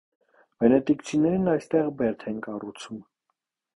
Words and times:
Վենետիկցիներն 0.63 1.51
այստեղ 1.53 1.91
բերդ 2.01 2.25
են 2.33 2.41
կառուցում։ 2.47 3.07